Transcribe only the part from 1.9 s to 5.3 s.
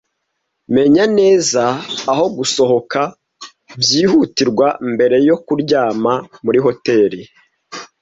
aho gusohoka byihutirwa mbere